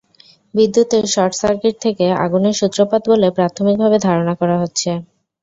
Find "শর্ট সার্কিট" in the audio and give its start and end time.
1.13-1.75